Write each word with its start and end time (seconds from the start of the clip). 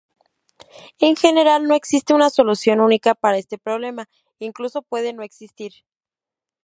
En 0.99 1.15
general 1.15 1.67
no 1.67 1.75
existe 1.75 2.15
una 2.15 2.31
solución 2.31 2.79
única 2.79 3.13
para 3.13 3.37
este 3.37 3.59
problema, 3.59 4.09
incluso 4.39 4.81
puede 4.81 5.13
no 5.13 5.21
existir. 5.21 5.73